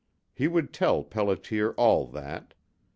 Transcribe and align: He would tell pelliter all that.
He 0.33 0.47
would 0.47 0.73
tell 0.73 1.03
pelliter 1.03 1.75
all 1.77 2.07
that. 2.07 2.55